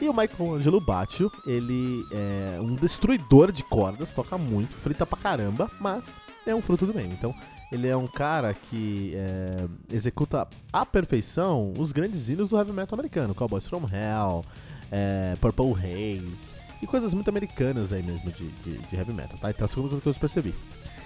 E 0.00 0.08
o 0.08 0.14
Michael 0.14 0.54
Angelo 0.54 0.80
Batio, 0.80 1.30
ele 1.46 2.06
é 2.10 2.58
um 2.58 2.74
destruidor 2.74 3.52
de 3.52 3.62
cordas, 3.62 4.14
toca 4.14 4.38
muito, 4.38 4.74
frita 4.74 5.04
pra 5.04 5.18
caramba, 5.18 5.70
mas 5.78 6.02
é 6.46 6.54
um 6.54 6.62
fruto 6.62 6.86
do 6.86 6.94
meio. 6.94 7.08
Então, 7.12 7.34
ele 7.70 7.86
é 7.86 7.94
um 7.94 8.06
cara 8.06 8.54
que 8.54 9.12
é, 9.14 9.68
executa 9.94 10.48
à 10.72 10.86
perfeição 10.86 11.74
os 11.78 11.92
grandes 11.92 12.30
hinos 12.30 12.48
do 12.48 12.56
heavy 12.56 12.72
metal 12.72 12.98
americano, 12.98 13.34
Cowboys 13.34 13.66
from 13.66 13.82
Hell, 13.92 14.42
é, 14.90 15.34
Purple 15.38 15.74
Haze 15.74 16.54
e 16.80 16.86
coisas 16.86 17.12
muito 17.12 17.28
americanas 17.28 17.92
aí 17.92 18.02
mesmo 18.02 18.32
de, 18.32 18.48
de, 18.48 18.78
de 18.78 18.96
heavy 18.96 19.12
metal, 19.12 19.36
tá? 19.38 19.50
Então, 19.50 19.66
a 19.66 19.68
segunda 19.68 19.90
coisa 19.90 20.02
que 20.02 20.08
eu 20.08 20.14
percebi. 20.14 20.54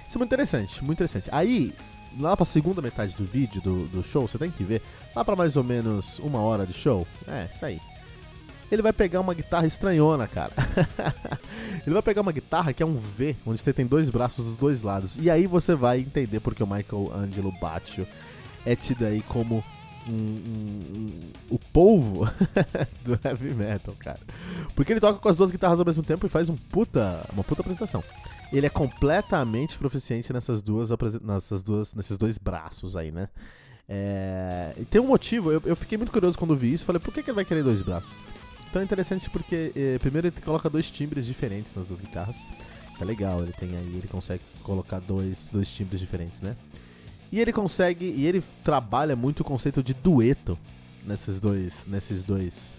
Isso 0.08 0.16
é 0.16 0.18
muito 0.18 0.28
interessante, 0.28 0.84
muito 0.84 0.98
interessante. 0.98 1.28
Aí, 1.32 1.74
lá 2.20 2.36
pra 2.36 2.46
segunda 2.46 2.80
metade 2.80 3.16
do 3.16 3.24
vídeo, 3.24 3.60
do, 3.60 3.88
do 3.88 4.04
show, 4.04 4.28
você 4.28 4.38
tem 4.38 4.52
que 4.52 4.62
ver, 4.62 4.80
lá 5.16 5.24
pra 5.24 5.34
mais 5.34 5.56
ou 5.56 5.64
menos 5.64 6.20
uma 6.20 6.38
hora 6.38 6.64
de 6.64 6.72
show, 6.72 7.04
é, 7.26 7.48
isso 7.52 7.64
aí 7.64 7.80
ele 8.70 8.82
vai 8.82 8.92
pegar 8.92 9.20
uma 9.20 9.34
guitarra 9.34 9.66
estranhona, 9.66 10.26
cara. 10.26 10.52
ele 11.86 11.92
vai 11.92 12.02
pegar 12.02 12.22
uma 12.22 12.32
guitarra 12.32 12.72
que 12.72 12.82
é 12.82 12.86
um 12.86 12.96
V, 12.96 13.36
onde 13.46 13.60
você 13.60 13.72
tem 13.72 13.86
dois 13.86 14.10
braços 14.10 14.44
dos 14.44 14.56
dois 14.56 14.82
lados. 14.82 15.18
E 15.18 15.30
aí 15.30 15.46
você 15.46 15.74
vai 15.74 16.00
entender 16.00 16.40
porque 16.40 16.62
o 16.62 16.66
Michael 16.66 17.12
Angelo 17.14 17.52
Batio 17.60 18.06
é 18.64 18.74
tido 18.74 19.04
aí 19.04 19.22
como 19.22 19.62
um, 20.08 20.12
um, 20.12 20.98
um, 20.98 21.08
o 21.50 21.58
polvo 21.58 22.24
do 23.04 23.18
heavy 23.24 23.54
metal, 23.54 23.94
cara. 23.98 24.20
Porque 24.74 24.92
ele 24.92 25.00
toca 25.00 25.18
com 25.18 25.28
as 25.28 25.36
duas 25.36 25.50
guitarras 25.50 25.78
ao 25.78 25.86
mesmo 25.86 26.02
tempo 26.02 26.26
e 26.26 26.28
faz 26.28 26.48
um 26.48 26.56
puta, 26.56 27.26
uma 27.32 27.44
puta 27.44 27.62
apresentação. 27.62 28.02
Ele 28.52 28.66
é 28.66 28.70
completamente 28.70 29.78
proficiente 29.78 30.32
nessas 30.32 30.62
duas, 30.62 30.90
nessas 31.22 31.62
duas, 31.62 31.94
nesses 31.94 32.18
dois 32.18 32.38
braços 32.38 32.96
aí, 32.96 33.10
né? 33.10 33.28
É... 33.88 34.72
E 34.78 34.84
tem 34.84 35.00
um 35.00 35.06
motivo, 35.06 35.52
eu, 35.52 35.62
eu, 35.64 35.76
fiquei 35.76 35.98
muito 35.98 36.12
curioso 36.12 36.38
quando 36.38 36.56
vi 36.56 36.72
isso, 36.72 36.84
falei, 36.84 37.00
por 37.00 37.12
que, 37.12 37.22
que 37.22 37.30
ele 37.30 37.36
vai 37.36 37.44
querer 37.44 37.62
dois 37.62 37.82
braços? 37.82 38.18
É 38.78 38.82
interessante 38.82 39.30
porque 39.30 39.72
eh, 39.76 39.98
primeiro 40.00 40.28
ele 40.28 40.40
coloca 40.40 40.68
dois 40.68 40.90
timbres 40.90 41.26
diferentes 41.26 41.74
nas 41.74 41.86
duas 41.86 42.00
guitarras. 42.00 42.36
Isso 42.92 43.02
é 43.02 43.06
legal, 43.06 43.42
ele 43.42 43.52
tem 43.52 43.70
aí, 43.76 43.96
ele 43.96 44.08
consegue 44.08 44.42
colocar 44.62 45.00
dois, 45.00 45.48
dois 45.52 45.72
timbres 45.72 46.00
diferentes, 46.00 46.40
né? 46.40 46.56
E 47.32 47.40
ele 47.40 47.52
consegue, 47.52 48.04
e 48.04 48.26
ele 48.26 48.42
trabalha 48.62 49.16
muito 49.16 49.40
o 49.40 49.44
conceito 49.44 49.82
de 49.82 49.92
dueto 49.92 50.56
nesses 51.04 51.40
dois, 51.40 51.74
nesses 51.86 52.22
dois 52.22 52.70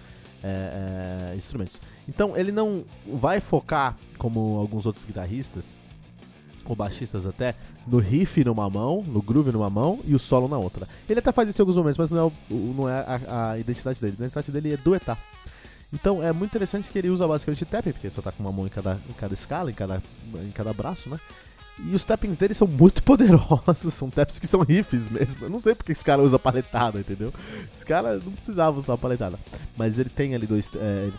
é, 0.44 1.32
é, 1.32 1.36
instrumentos. 1.36 1.82
Então 2.08 2.38
ele 2.38 2.52
não 2.52 2.86
vai 3.06 3.40
focar 3.40 3.98
como 4.18 4.58
alguns 4.58 4.86
outros 4.86 5.04
guitarristas 5.06 5.76
ou 6.66 6.76
baixistas 6.76 7.26
até, 7.26 7.54
no 7.86 8.00
riff 8.00 8.44
numa 8.44 8.70
mão, 8.70 9.04
no 9.06 9.22
groove 9.22 9.52
numa 9.52 9.70
mão 9.70 10.00
e 10.06 10.16
o 10.16 10.20
solo 10.20 10.48
na 10.48 10.58
outra. 10.58 10.88
Ele 11.08 11.20
até 11.20 11.32
faz 11.32 11.50
isso 11.50 11.62
em 11.62 11.64
alguns 11.64 11.78
momentos, 11.78 11.98
mas 11.98 12.10
não 12.10 12.18
é, 12.18 12.24
o, 12.24 12.74
não 12.76 12.90
é 12.90 13.00
a, 13.02 13.52
a, 13.52 13.60
identidade 13.60 14.02
dele. 14.02 14.14
A 14.14 14.22
identidade 14.22 14.52
dele 14.52 14.74
é 14.74 14.78
duetar. 14.78 15.18
Então 15.94 16.22
é 16.22 16.32
muito 16.34 16.52
interessante 16.52 16.92
que 16.92 16.98
ele 16.98 17.10
usa 17.10 17.28
basicamente 17.28 17.66
tapping, 17.66 17.92
porque 17.92 18.10
só 18.10 18.22
tá 18.22 18.32
com 18.32 18.44
uma 18.44 18.52
mão 18.52 18.66
em 18.66 18.70
cada, 18.70 19.00
em 19.10 19.14
cada 19.14 19.34
escala, 19.34 19.72
em 19.72 19.74
cada, 19.74 20.02
em 20.34 20.52
cada 20.52 20.74
braço, 20.74 21.10
né? 21.10 21.20
E 21.78 21.94
os 21.94 22.06
tappings 22.06 22.38
dele 22.38 22.54
são 22.54 22.68
muito 22.68 23.04
poderosos, 23.04 23.94
são 23.94 24.10
taps 24.10 24.40
que 24.40 24.48
são 24.48 24.62
riffs 24.62 25.10
mesmo. 25.10 25.46
Eu 25.46 25.50
não 25.50 25.60
sei 25.60 25.76
porque 25.76 25.92
esse 25.92 26.06
cara 26.06 26.22
usa 26.22 26.40
paletada, 26.40 27.00
entendeu? 27.00 27.34
Esse 27.74 27.86
cara 27.86 28.16
não 28.16 28.32
precisava 28.32 28.80
usar 28.80 28.98
paletada. 28.98 29.38
Mas 29.76 30.00
ele 30.00 30.10
tem 30.10 30.34
ali 30.34 30.48
dois, 30.48 30.72
é, 30.76 31.10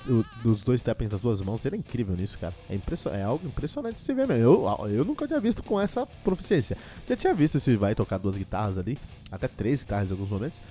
os 0.44 0.64
dois 0.64 0.80
tappings 0.80 1.11
das 1.11 1.20
duas 1.20 1.42
mãos, 1.42 1.64
ele 1.66 1.76
é 1.76 1.78
incrível 1.78 2.16
nisso, 2.16 2.38
cara. 2.38 2.54
É, 2.70 2.75
impression, 2.75 3.11
é 3.11 3.23
algo 3.23 3.46
impressionante 3.46 3.96
de 3.96 4.00
se 4.00 4.14
ver 4.14 4.26
mesmo. 4.26 4.42
Eu, 4.42 4.88
eu 4.88 5.04
nunca 5.04 5.26
tinha 5.26 5.40
visto 5.40 5.62
com 5.62 5.78
essa 5.78 6.06
proficiência. 6.25 6.76
Já 7.06 7.16
tinha 7.16 7.35
visto 7.35 7.61
Steve 7.61 7.76
Vai 7.76 7.94
tocar 7.94 8.16
duas 8.16 8.37
guitarras 8.37 8.78
ali, 8.78 8.96
até 9.30 9.46
três 9.46 9.82
guitarras 9.82 10.08
em 10.08 10.14
alguns 10.14 10.30
momentos. 10.30 10.62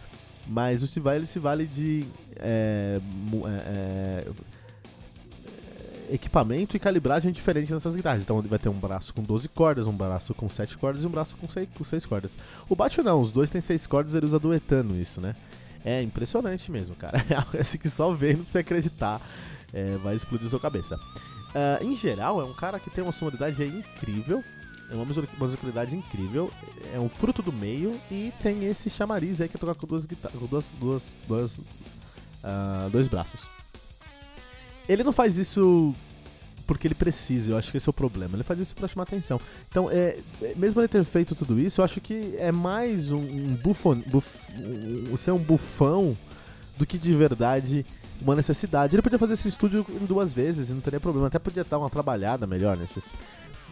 Mas 0.48 0.84
o 0.84 1.02
Vai 1.02 1.18
ele 1.18 1.26
se 1.26 1.40
vale 1.40 1.66
de. 1.66 2.06
É, 2.38 3.00
é, 3.46 4.28
é 4.28 4.32
equipamento 6.10 6.78
e 6.78 6.80
calibragem 6.80 7.32
diferente 7.32 7.74
nessas 7.74 7.96
guitarras. 7.96 8.22
Então 8.22 8.40
ele 8.40 8.48
vai 8.48 8.60
ter 8.60 8.70
um 8.70 8.74
braço 8.74 9.14
com 9.14 9.24
12 9.24 9.50
cordas, 9.50 9.88
um 9.88 9.96
braço 9.96 10.34
com 10.34 10.50
7 10.50 10.78
cordas 10.78 11.04
e 11.04 11.08
um 11.08 11.10
braço 11.10 11.36
com 11.36 11.50
6, 11.50 11.70
com 11.76 11.84
6 11.84 12.06
cordas. 12.06 12.38
O 12.70 12.76
baixo 12.76 13.02
não, 13.02 13.20
os 13.20 13.32
dois 13.32 13.50
tem 13.50 13.62
6 13.62 13.88
cordas, 13.88 14.14
ele 14.14 14.26
usa 14.26 14.40
duetando 14.40 14.96
isso, 14.96 15.20
né? 15.20 15.36
É 15.84 16.02
impressionante 16.02 16.72
mesmo, 16.72 16.96
cara. 16.96 17.24
É 17.30 17.36
algo 17.36 17.60
assim 17.60 17.78
que 17.78 17.90
só 17.90 18.14
vendo 18.14 18.44
pra 18.44 18.52
você 18.52 18.60
acreditar 18.60 19.22
é, 19.74 19.98
vai 19.98 20.16
explodir 20.16 20.50
sua 20.50 20.60
cabeça. 20.60 20.96
Uh, 20.96 21.86
em 21.86 21.96
geral, 21.96 22.42
é 22.42 22.46
um 22.46 22.54
cara 22.54 22.80
que 22.80 22.90
tem 22.90 23.04
uma 23.04 23.14
sonoridade 23.14 23.64
incrível, 23.64 24.44
é 24.90 24.96
uma 24.96 25.06
musicalidade 25.06 25.96
incrível, 25.96 26.52
é 26.94 27.00
um 27.00 27.10
fruto 27.10 27.42
do 27.42 27.52
meio 27.52 28.00
e 28.12 28.32
tem 28.42 28.66
esse 28.66 28.90
chamariz 28.90 29.42
aí 29.42 29.50
que 29.50 29.58
é 29.58 29.60
tocar 29.60 29.76
com 29.76 29.88
duas 29.88 30.06
guitarras, 30.06 30.40
com 30.40 30.46
duas, 30.46 30.74
duas, 30.80 31.16
duas 31.28 31.58
uh, 31.58 32.90
dois 32.92 33.08
braços. 33.08 33.48
Ele 34.88 35.04
não 35.04 35.12
faz 35.12 35.38
isso 35.38 35.94
porque 36.68 36.88
ele 36.88 36.96
precisa, 36.96 37.52
eu 37.52 37.58
acho 37.58 37.72
que 37.72 37.78
esse 37.78 37.88
é 37.88 37.92
o 37.92 37.94
problema. 37.94 38.36
Ele 38.36 38.44
faz 38.44 38.60
isso 38.60 38.76
para 38.76 38.88
chamar 38.88 39.04
atenção. 39.04 39.40
Então, 39.70 39.90
é, 39.90 40.18
é, 40.42 40.54
mesmo 40.56 40.82
ele 40.82 40.88
ter 40.88 41.04
feito 41.04 41.36
tudo 41.36 41.60
isso, 41.60 41.82
eu 41.82 41.86
acho 41.86 42.02
que 42.02 42.36
é 42.38 42.52
mais 42.52 43.12
um, 43.12 43.18
um 43.18 43.56
bufon, 43.56 43.96
buf, 44.08 44.40
um, 45.12 45.18
ser 45.18 45.32
um 45.32 45.38
bufão 45.38 46.18
do 46.78 46.86
que 46.86 46.98
de 46.98 47.14
verdade 47.14 47.86
uma 48.22 48.36
necessidade. 48.36 48.96
Ele 48.96 49.02
podia 49.02 49.20
fazer 49.20 49.34
esse 49.34 49.48
estúdio 49.48 49.86
em 49.90 50.06
duas 50.06 50.34
vezes 50.34 50.70
e 50.70 50.74
não 50.74 50.82
teria 50.82 51.00
problema. 51.00 51.28
Até 51.28 51.38
podia 51.38 51.64
dar 51.64 51.78
uma 51.78 51.90
trabalhada 51.90 52.48
melhor 52.48 52.78
nesses, 52.78 53.14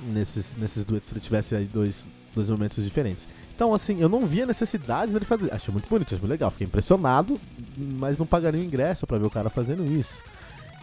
nesses, 0.05 0.55
nesses 0.55 0.83
duetos 0.83 1.09
se 1.09 1.13
ele 1.13 1.21
tivesse 1.21 1.55
aí 1.55 1.65
dois, 1.65 2.05
dois 2.33 2.49
momentos 2.49 2.83
diferentes. 2.83 3.27
Então, 3.55 3.73
assim, 3.73 3.99
eu 3.99 4.09
não 4.09 4.25
via 4.25 4.45
necessidade 4.45 5.13
dele 5.13 5.25
fazer. 5.25 5.53
Achei 5.53 5.71
muito 5.71 5.87
bonito, 5.87 6.07
achei 6.07 6.17
muito 6.17 6.31
legal. 6.31 6.49
Fiquei 6.49 6.65
impressionado, 6.65 7.39
mas 7.77 8.17
não 8.17 8.25
pagaria 8.25 8.59
o 8.59 8.63
ingresso 8.63 9.05
para 9.05 9.17
ver 9.17 9.25
o 9.25 9.29
cara 9.29 9.49
fazendo 9.49 9.85
isso 9.85 10.17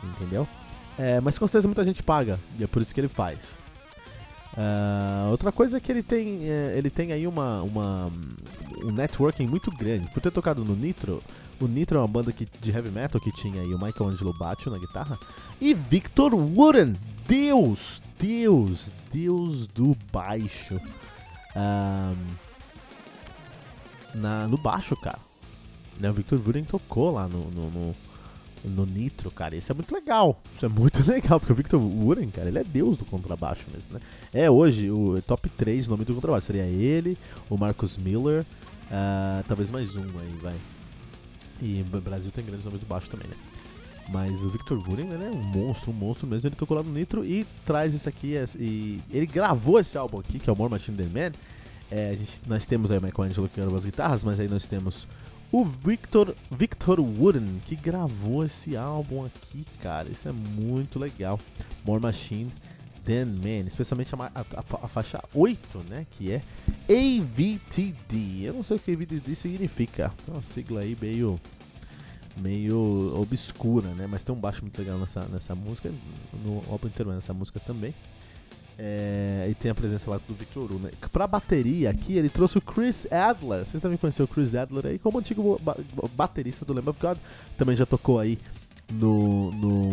entendeu? 0.02 0.46
É, 0.98 1.20
mas 1.20 1.38
com 1.38 1.46
certeza 1.46 1.68
muita 1.68 1.84
gente 1.84 2.02
paga, 2.02 2.38
e 2.58 2.64
é 2.64 2.66
por 2.66 2.82
isso 2.82 2.94
que 2.94 3.00
ele 3.00 3.08
faz. 3.08 3.38
Uh, 4.52 5.30
outra 5.30 5.52
coisa 5.52 5.76
é 5.76 5.80
que 5.80 5.90
ele 5.92 6.02
tem, 6.02 6.48
é, 6.48 6.74
ele 6.76 6.90
tem 6.90 7.12
aí 7.12 7.26
uma, 7.26 7.62
uma, 7.62 8.10
um 8.82 8.90
networking 8.90 9.46
muito 9.46 9.70
grande. 9.70 10.08
Por 10.08 10.20
ter 10.20 10.30
tocado 10.30 10.64
no 10.64 10.74
Nitro, 10.74 11.22
o 11.60 11.66
Nitro 11.66 11.98
é 11.98 12.00
uma 12.00 12.08
banda 12.08 12.32
que, 12.32 12.46
de 12.60 12.70
heavy 12.70 12.90
metal 12.90 13.20
que 13.20 13.30
tinha 13.32 13.62
aí 13.62 13.72
o 13.72 13.78
Michelangelo 13.78 14.34
Batio 14.36 14.70
na 14.70 14.78
guitarra 14.78 15.18
e 15.60 15.72
Victor 15.72 16.34
Wooden, 16.34 16.94
Deus, 17.26 18.02
Deus, 18.20 18.92
Deus 19.12 19.66
do 19.66 19.96
baixo. 20.12 20.80
Na, 24.14 24.46
no 24.46 24.56
baixo, 24.58 24.96
cara. 24.96 25.18
Né, 25.98 26.08
o 26.08 26.12
Victor 26.12 26.40
Wooden 26.40 26.64
tocou 26.64 27.12
lá 27.12 27.28
no, 27.28 27.50
no, 27.50 27.70
no 27.70 27.94
no 28.64 28.84
Nitro, 28.84 29.30
cara. 29.30 29.56
Isso 29.56 29.72
é 29.72 29.74
muito 29.74 29.94
legal. 29.94 30.40
Isso 30.54 30.66
é 30.66 30.68
muito 30.68 31.02
legal, 31.08 31.40
porque 31.40 31.52
o 31.52 31.56
Victor 31.56 31.80
Uren, 31.80 32.28
cara, 32.30 32.48
ele 32.48 32.58
é 32.58 32.64
deus 32.64 32.96
do 32.96 33.04
contrabaixo 33.04 33.64
mesmo, 33.72 33.92
né? 33.92 34.00
É 34.32 34.50
hoje 34.50 34.90
o 34.90 35.20
top 35.22 35.48
3 35.48 35.88
nome 35.88 36.04
do 36.04 36.14
contrabaixo. 36.14 36.46
Seria 36.46 36.64
ele, 36.64 37.16
o 37.48 37.56
Marcus 37.56 37.96
Miller, 37.96 38.42
uh, 38.42 39.42
talvez 39.46 39.70
mais 39.70 39.96
um 39.96 40.02
aí, 40.02 40.38
vai. 40.40 40.56
E 41.62 41.84
o 41.92 42.00
Brasil 42.00 42.30
tem 42.30 42.44
grandes 42.44 42.64
nomes 42.64 42.80
do 42.80 42.86
baixo 42.86 43.08
também, 43.08 43.28
né? 43.28 43.36
Mas 44.10 44.42
o 44.42 44.48
Victor 44.48 44.82
Guren, 44.82 45.08
é 45.12 45.30
um 45.30 45.42
monstro, 45.42 45.92
um 45.92 45.94
monstro 45.94 46.26
mesmo. 46.26 46.48
Ele 46.48 46.56
tocou 46.56 46.76
lá 46.76 46.82
no 46.82 46.92
Nitro 46.92 47.24
e 47.24 47.46
traz 47.64 47.94
isso 47.94 48.08
aqui. 48.08 48.34
E 48.58 49.00
ele 49.10 49.26
gravou 49.26 49.78
esse 49.78 49.96
álbum 49.96 50.18
aqui, 50.18 50.38
que 50.38 50.50
é 50.50 50.52
o 50.52 50.56
More 50.56 50.70
Machine 50.70 50.96
Than 50.96 51.08
Man. 51.08 51.32
É, 51.90 52.16
gente, 52.16 52.40
nós 52.46 52.66
temos 52.66 52.90
aí 52.90 52.98
o 52.98 53.02
Michelangelo 53.02 53.48
que 53.48 53.60
as 53.60 53.84
guitarras, 53.84 54.24
mas 54.24 54.38
aí 54.38 54.48
nós 54.48 54.64
temos 54.64 55.06
o 55.52 55.64
Victor, 55.64 56.34
Victor 56.50 57.00
Wooden, 57.00 57.60
que 57.66 57.74
gravou 57.74 58.44
esse 58.44 58.76
álbum 58.76 59.24
aqui, 59.24 59.64
cara. 59.82 60.08
Isso 60.08 60.28
é 60.28 60.32
muito 60.32 60.98
legal. 60.98 61.38
More 61.84 62.00
Machine 62.00 62.50
Than 63.04 63.26
Man, 63.26 63.66
especialmente 63.66 64.14
a, 64.14 64.18
a, 64.18 64.40
a, 64.40 64.84
a, 64.84 64.88
faixa 64.88 65.20
8, 65.34 65.84
né? 65.88 66.06
Que 66.12 66.32
é 66.32 66.42
AVTD. 66.88 68.42
Eu 68.44 68.54
não 68.54 68.62
sei 68.62 68.76
o 68.76 68.80
que 68.80 68.92
AVTD 68.92 69.34
significa. 69.34 70.12
É 70.28 70.30
uma 70.30 70.42
sigla 70.42 70.82
aí 70.82 70.96
meio, 71.00 71.36
meio 72.40 73.12
obscura, 73.20 73.88
né? 73.90 74.06
Mas 74.09 74.23
tem 74.23 74.35
um 74.35 74.38
baixo 74.38 74.62
muito 74.62 74.78
legal 74.78 74.99
nessa, 74.99 75.20
nessa 75.26 75.54
música, 75.54 75.90
no 76.44 76.62
álbum 76.70 76.88
inteiro 76.88 77.12
nessa 77.12 77.32
música 77.35 77.61
também. 77.61 77.94
É, 78.82 79.47
e 79.50 79.54
tem 79.54 79.70
a 79.70 79.75
presença 79.75 80.11
lá 80.11 80.18
do 80.26 80.35
Victor 80.35 80.64
Uru, 80.64 80.78
né? 80.78 80.90
Pra 81.12 81.26
bateria 81.26 81.90
aqui, 81.90 82.16
ele 82.16 82.30
trouxe 82.30 82.56
o 82.56 82.62
Chris 82.62 83.06
Adler. 83.12 83.66
Vocês 83.66 83.82
também 83.82 83.99
conheceram 83.99 84.25
o 84.25 84.28
Chris 84.28 84.54
Adler 84.54 84.87
aí 84.87 84.99
como 84.99 85.18
antigo 85.18 85.61
ba 85.62 85.76
baterista 86.14 86.64
do 86.64 86.73
Lamb 86.73 86.88
of 86.88 86.99
God. 86.99 87.18
Também 87.59 87.76
já 87.76 87.85
tocou 87.85 88.18
aí 88.18 88.38
no, 88.90 89.50
no, 89.50 89.92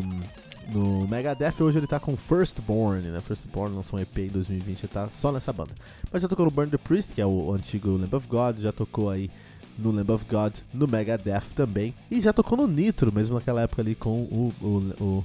no 0.72 1.08
Megadeth. 1.08 1.62
Hoje 1.62 1.80
ele 1.80 1.88
tá 1.88 2.00
com 2.00 2.16
Firstborn, 2.16 3.10
né? 3.10 3.20
Firstborn 3.20 3.76
lançou 3.76 4.00
um 4.00 4.02
EP 4.02 4.20
em 4.20 4.28
2020, 4.28 4.84
ele 4.84 4.88
tá 4.88 5.10
só 5.12 5.34
nessa 5.34 5.52
banda. 5.52 5.72
Mas 6.10 6.22
já 6.22 6.30
tocou 6.30 6.46
no 6.46 6.52
Burn 6.52 6.72
the 6.72 6.78
Priest, 6.78 7.14
que 7.14 7.20
é 7.20 7.26
o 7.26 7.52
antigo 7.52 7.90
Lamb 7.98 8.16
of 8.16 8.26
God. 8.26 8.60
Já 8.60 8.72
tocou 8.72 9.10
aí 9.10 9.30
no 9.78 9.92
Lamb 9.92 10.12
of 10.12 10.26
God, 10.26 10.54
no 10.74 10.88
Megadeth 10.88 11.54
também. 11.56 11.94
E 12.10 12.20
já 12.20 12.34
tocou 12.34 12.58
no 12.58 12.68
Nitro, 12.68 13.14
mesmo 13.14 13.36
naquela 13.36 13.62
época 13.62 13.82
ali 13.82 13.96
com 13.96 14.22
o, 14.22 14.54
o, 14.62 15.24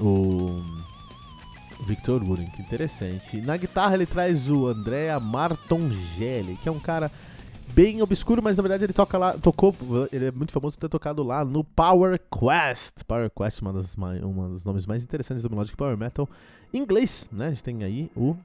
o, 0.00 0.04
o 0.04 0.64
Victor 1.86 2.22
Wooden, 2.22 2.50
que 2.50 2.62
interessante. 2.62 3.40
Na 3.40 3.56
guitarra 3.56 3.94
ele 3.94 4.06
traz 4.06 4.48
o 4.48 4.66
Andrea 4.66 5.18
Martongelli, 5.18 6.56
que 6.62 6.68
é 6.68 6.72
um 6.72 6.80
cara 6.80 7.10
bem 7.72 8.02
obscuro, 8.02 8.42
mas 8.42 8.56
na 8.56 8.62
verdade 8.62 8.84
ele 8.84 8.92
toca 8.92 9.16
lá, 9.16 9.32
tocou, 9.34 9.74
ele 10.12 10.26
é 10.26 10.30
muito 10.32 10.52
famoso 10.52 10.76
por 10.76 10.82
ter 10.82 10.88
tocado 10.88 11.22
lá 11.22 11.44
no 11.44 11.62
Power 11.62 12.20
Quest. 12.30 13.04
Power 13.06 13.30
Quest, 13.30 13.62
uma 13.62 13.72
das, 13.72 13.94
uma 13.94 14.48
dos 14.48 14.64
nomes 14.64 14.86
mais 14.86 15.02
interessantes 15.02 15.42
do 15.42 15.50
Melodic 15.50 15.76
Power 15.76 15.96
Metal 15.96 16.28
inglês, 16.72 17.28
né? 17.32 17.46
A 17.46 17.50
gente 17.50 17.64
tem 17.64 17.82
aí 17.84 18.10
o 18.16 18.36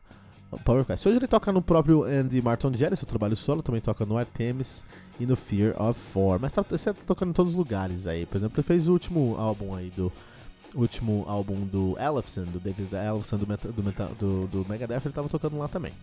Power 0.64 0.86
Quest. 0.86 1.06
Hoje 1.06 1.18
ele 1.18 1.28
toca 1.28 1.52
no 1.52 1.62
próprio 1.62 2.04
Andy 2.04 2.42
Martongelli, 2.42 2.96
seu 2.96 3.08
trabalho 3.08 3.36
solo, 3.36 3.62
também 3.62 3.82
toca 3.82 4.06
no 4.06 4.18
Artemis 4.18 4.84
e 5.20 5.26
no 5.26 5.36
Fear 5.36 5.82
of 5.82 6.00
Four. 6.00 6.40
Mas 6.40 6.52
tá, 6.52 6.62
você 6.62 6.94
tá 6.94 7.00
tocando 7.06 7.30
em 7.30 7.34
todos 7.34 7.54
os 7.54 7.58
lugares 7.58 8.08
aí. 8.08 8.26
Por 8.26 8.38
exemplo, 8.38 8.60
ele 8.60 8.68
fez 8.68 8.88
o 8.88 8.94
último 8.94 9.36
álbum 9.38 9.76
aí 9.76 9.92
do 9.96 10.12
último 10.76 11.24
álbum 11.28 11.66
do 11.66 11.98
Ellefson, 12.00 12.44
do 12.44 12.60
David 12.60 12.90
Ellefson 12.94 13.38
do, 13.38 13.46
do, 13.46 14.16
do, 14.20 14.48
do 14.48 14.70
Megadeth, 14.70 15.02
ele 15.06 15.14
tava 15.14 15.30
tocando 15.30 15.58
lá 15.58 15.68
também. 15.68 15.94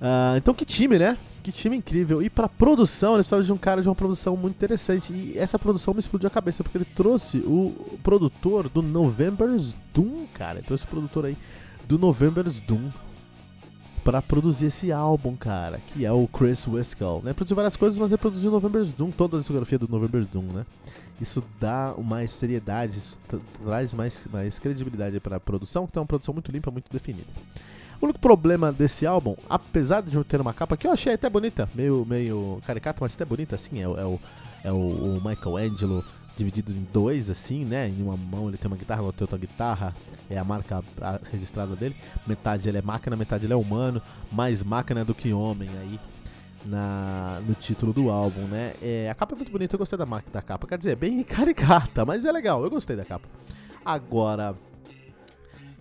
Uh, 0.00 0.36
então 0.36 0.54
que 0.54 0.64
time, 0.64 0.96
né? 0.96 1.18
Que 1.42 1.50
time 1.50 1.76
incrível. 1.76 2.22
E 2.22 2.30
pra 2.30 2.48
produção, 2.48 3.14
ele 3.14 3.22
precisava 3.22 3.42
de 3.42 3.52
um 3.52 3.56
cara 3.56 3.82
de 3.82 3.88
uma 3.88 3.94
produção 3.94 4.36
muito 4.36 4.54
interessante. 4.54 5.12
E 5.12 5.36
essa 5.36 5.58
produção 5.58 5.92
me 5.92 6.00
explodiu 6.00 6.28
a 6.28 6.30
cabeça, 6.30 6.62
porque 6.62 6.78
ele 6.78 6.84
trouxe 6.84 7.38
o 7.38 7.98
produtor 8.02 8.68
do 8.68 8.80
November's 8.80 9.74
Doom, 9.92 10.26
cara. 10.32 10.58
Ele 10.58 10.66
trouxe 10.66 10.84
o 10.84 10.88
produtor 10.88 11.26
aí 11.26 11.36
do 11.88 11.98
November's 11.98 12.60
Doom 12.60 12.90
para 14.08 14.22
produzir 14.22 14.68
esse 14.68 14.90
álbum, 14.90 15.36
cara, 15.36 15.82
que 15.88 16.02
é 16.02 16.10
o 16.10 16.26
Chris 16.26 16.66
Wiskel, 16.66 17.20
né? 17.22 17.34
Produziu 17.34 17.54
várias 17.54 17.76
coisas, 17.76 17.98
mas 17.98 18.10
ele 18.10 18.16
produziu 18.16 18.50
November's 18.50 18.90
Doom, 18.94 19.10
toda 19.10 19.36
a 19.36 19.38
discografia 19.38 19.78
do 19.78 19.86
November's 19.86 20.26
Doom, 20.28 20.44
né? 20.44 20.64
isso 21.20 21.44
dá 21.60 21.94
mais 21.98 22.32
seriedade, 22.32 22.96
isso 22.96 23.18
traz 23.62 23.92
mais, 23.92 24.26
mais 24.32 24.58
credibilidade 24.58 25.20
para 25.20 25.36
a 25.36 25.40
produção, 25.40 25.86
que 25.86 25.98
é 25.98 26.00
uma 26.00 26.06
produção 26.06 26.32
muito 26.32 26.50
limpa, 26.50 26.70
muito 26.70 26.90
definida. 26.90 27.26
O 28.00 28.06
único 28.06 28.18
problema 28.18 28.72
desse 28.72 29.04
álbum, 29.04 29.36
apesar 29.46 30.00
de 30.00 30.24
ter 30.24 30.40
uma 30.40 30.54
capa 30.54 30.74
que 30.74 30.86
eu 30.86 30.92
achei 30.92 31.12
até 31.12 31.28
bonita, 31.28 31.68
meio, 31.74 32.06
meio 32.08 32.62
caricata, 32.64 33.00
mas 33.02 33.14
até 33.14 33.26
bonita 33.26 33.56
assim, 33.56 33.80
é, 33.80 33.82
é, 33.82 33.86
o, 33.86 34.18
é 34.64 34.72
o, 34.72 35.18
o 35.18 35.22
Michelangelo 35.22 36.02
dividido 36.38 36.72
em 36.72 36.86
dois, 36.92 37.28
assim, 37.28 37.64
né? 37.64 37.88
Em 37.88 38.00
uma 38.00 38.16
mão 38.16 38.48
ele 38.48 38.56
tem 38.56 38.70
uma 38.70 38.76
guitarra, 38.76 39.02
na 39.02 39.06
outra 39.08 39.36
guitarra, 39.36 39.94
é 40.30 40.38
a 40.38 40.44
marca 40.44 40.82
registrada 41.32 41.74
dele. 41.74 41.96
Metade 42.26 42.68
ele 42.68 42.78
é 42.78 42.82
máquina, 42.82 43.16
metade 43.16 43.44
ele 43.44 43.52
é 43.52 43.56
humano, 43.56 44.00
mais 44.30 44.62
máquina 44.62 45.04
do 45.04 45.14
que 45.14 45.32
homem 45.32 45.68
aí 45.80 45.98
na, 46.64 47.40
no 47.46 47.54
título 47.54 47.92
do 47.92 48.08
álbum, 48.08 48.42
né? 48.42 48.74
É, 48.80 49.08
a 49.10 49.14
capa 49.14 49.34
é 49.34 49.36
muito 49.36 49.50
bonita, 49.50 49.74
eu 49.74 49.78
gostei 49.78 49.98
da 49.98 50.04
da 50.04 50.40
capa. 50.40 50.66
Quer 50.66 50.78
dizer, 50.78 50.92
é 50.92 50.96
bem 50.96 51.22
caricata, 51.24 52.04
mas 52.06 52.24
é 52.24 52.30
legal, 52.30 52.62
eu 52.62 52.70
gostei 52.70 52.94
da 52.94 53.04
capa. 53.04 53.28
Agora, 53.84 54.54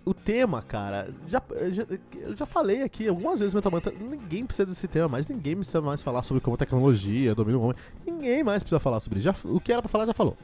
o 0.07 0.13
tema, 0.13 0.61
cara, 0.61 1.09
já, 1.27 1.41
já, 1.69 1.85
eu 2.15 2.33
já 2.33 2.45
falei 2.45 2.81
aqui 2.81 3.09
algumas 3.09 3.39
vezes 3.39 3.53
Metal 3.53 3.69
Mantra, 3.69 3.91
ninguém 3.91 4.45
precisa 4.45 4.65
desse 4.65 4.87
tema 4.87 5.09
mais, 5.09 5.27
ninguém 5.27 5.57
precisa 5.57 5.81
mais 5.81 6.01
falar 6.01 6.23
sobre 6.23 6.41
como 6.41 6.55
a 6.55 6.57
tecnologia 6.57 7.35
domina 7.35 7.57
o 7.57 7.61
homem, 7.61 7.75
ninguém 8.05 8.41
mais 8.41 8.63
precisa 8.63 8.79
falar 8.79 9.01
sobre 9.01 9.19
isso. 9.19 9.25
Já, 9.25 9.35
o 9.43 9.59
que 9.59 9.73
era 9.73 9.81
pra 9.81 9.89
falar 9.89 10.05
já 10.05 10.13
falou. 10.13 10.37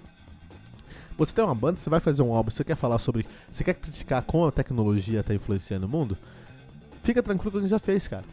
Você 1.18 1.32
tem 1.32 1.46
uma 1.46 1.56
banda, 1.56 1.80
você 1.80 1.90
vai 1.90 2.02
fazer 2.02 2.24
um 2.24 2.34
álbum, 2.34 2.52
você 2.52 2.64
quer 2.64 2.76
falar 2.76 2.98
sobre. 2.98 3.26
Você 3.50 3.64
quer 3.64 3.76
criticar 3.76 4.22
como 4.24 4.48
a 4.48 4.52
tecnologia 4.52 5.22
está 5.22 5.34
influenciando 5.34 5.86
o 5.86 5.90
mundo? 5.90 6.18
Fica 7.04 7.24
tranquilo 7.24 7.52
que 7.52 7.58
a 7.58 7.62
gente 7.62 7.70
já 7.70 7.80
fez, 7.80 8.08
cara. 8.08 8.26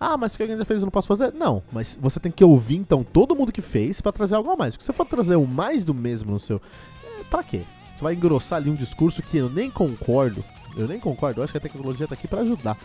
Ah, 0.00 0.16
mas 0.16 0.32
porque 0.32 0.42
alguém 0.42 0.56
já 0.56 0.64
fez 0.64 0.80
eu 0.80 0.86
não 0.86 0.90
posso 0.90 1.06
fazer? 1.06 1.32
Não, 1.32 1.62
mas 1.70 1.96
você 2.00 2.18
tem 2.18 2.32
que 2.32 2.42
ouvir 2.42 2.76
então 2.76 3.04
todo 3.04 3.36
mundo 3.36 3.52
que 3.52 3.62
fez 3.62 4.00
para 4.00 4.10
trazer 4.10 4.34
algo 4.34 4.50
a 4.50 4.56
mais. 4.56 4.74
Se 4.74 4.80
você 4.80 4.92
for 4.92 5.06
trazer 5.06 5.36
o 5.36 5.46
mais 5.46 5.84
do 5.84 5.94
mesmo 5.94 6.32
no 6.32 6.40
seu. 6.40 6.60
É, 7.04 7.22
pra 7.24 7.44
quê? 7.44 7.62
Você 7.94 8.02
vai 8.02 8.14
engrossar 8.14 8.56
ali 8.56 8.70
um 8.70 8.74
discurso 8.74 9.22
que 9.22 9.36
eu 9.36 9.48
nem 9.48 9.70
concordo. 9.70 10.44
Eu 10.76 10.88
nem 10.88 10.98
concordo, 10.98 11.40
eu 11.40 11.44
acho 11.44 11.52
que 11.52 11.58
a 11.58 11.60
tecnologia 11.60 12.06
tá 12.06 12.14
aqui 12.14 12.26
para 12.26 12.40
ajudar. 12.40 12.76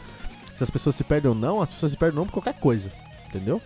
Se 0.53 0.63
as 0.63 0.69
pessoas 0.69 0.96
se 0.96 1.03
perdem 1.03 1.29
ou 1.29 1.36
não, 1.36 1.62
as 1.62 1.72
pessoas 1.72 1.91
se 1.91 1.98
perdem 1.98 2.19
ou 2.19 2.25
não 2.25 2.31
por 2.31 2.41
qualquer 2.41 2.60
coisa. 2.60 2.89
Entendeu? 3.27 3.62